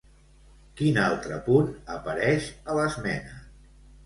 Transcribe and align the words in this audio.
Quin 0.79 0.97
altre 1.01 1.37
punt 1.49 1.69
apareix 1.97 2.49
a 2.75 2.79
l'esmena? 2.81 3.39